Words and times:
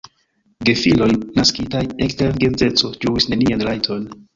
Gefiloj 0.69 1.09
naskitaj 1.41 1.85
ekster 2.09 2.35
geedzeco 2.43 2.95
ĝuis 3.05 3.33
nenian 3.33 3.69
rajton. 3.73 4.15